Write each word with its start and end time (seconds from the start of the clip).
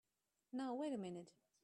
Now 0.51 0.73
wait 0.73 0.93
a 0.93 0.97
minute! 0.97 1.31